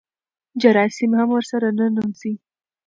جراثیم 0.61 1.11
هم 1.19 1.29
ورسره 1.33 1.67
ننوځي. 1.77 2.33